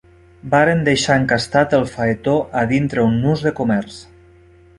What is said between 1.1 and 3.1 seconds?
encastat el faetó a dintre